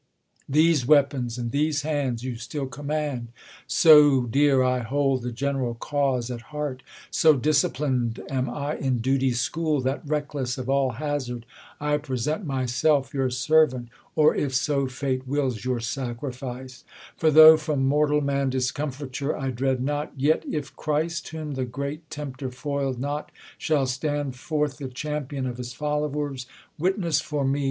[0.49, 3.27] These weapons and these hands you still command:
[3.67, 6.81] So dear I hold the general cause at heart,
[7.11, 11.45] So disciplin'd am I in duty's school, That reckless of all hazard
[11.79, 16.83] T present Myself your servant, or, if so fate wills, Your sacrifice:
[17.15, 22.09] for though from mortal man Discomfiture I dread not; yet if Christ, W^hom the great
[22.09, 26.47] tempter foil'd not, shall stand forth The cham[)ion of his followers,
[26.79, 27.59] witness for me.